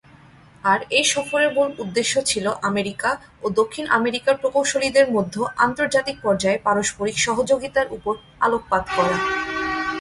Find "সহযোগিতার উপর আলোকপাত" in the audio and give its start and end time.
7.17-8.83